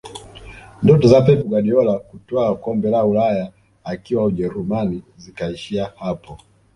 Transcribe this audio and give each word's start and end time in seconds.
ndoto 0.83 1.07
za 1.07 1.21
pep 1.21 1.39
guardiola 1.45 1.99
kutwaa 1.99 2.55
kombe 2.55 2.89
la 2.89 3.05
ulaya 3.05 3.51
akiwa 3.83 4.23
ujerumani 4.25 5.03
zikaishia 5.17 5.93
hapo 5.95 6.37